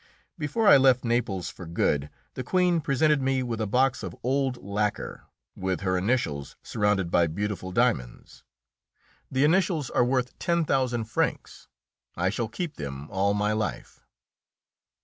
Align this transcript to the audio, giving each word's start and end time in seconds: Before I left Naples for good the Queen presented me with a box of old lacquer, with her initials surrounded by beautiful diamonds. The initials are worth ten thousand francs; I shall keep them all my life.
Before 0.35 0.67
I 0.67 0.77
left 0.77 1.03
Naples 1.03 1.51
for 1.51 1.67
good 1.67 2.09
the 2.33 2.43
Queen 2.43 2.81
presented 2.81 3.21
me 3.21 3.43
with 3.43 3.61
a 3.61 3.67
box 3.67 4.01
of 4.01 4.15
old 4.23 4.57
lacquer, 4.57 5.25
with 5.55 5.81
her 5.81 5.95
initials 5.95 6.55
surrounded 6.63 7.11
by 7.11 7.27
beautiful 7.27 7.71
diamonds. 7.71 8.43
The 9.29 9.43
initials 9.43 9.91
are 9.91 10.03
worth 10.03 10.39
ten 10.39 10.65
thousand 10.65 11.03
francs; 11.03 11.67
I 12.17 12.31
shall 12.31 12.47
keep 12.49 12.77
them 12.77 13.11
all 13.11 13.35
my 13.35 13.51
life. 13.51 14.01